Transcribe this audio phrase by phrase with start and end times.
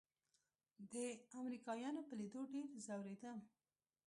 [0.91, 0.93] د
[1.41, 3.39] امريکايانو په ليدو ډېر ځورېدم.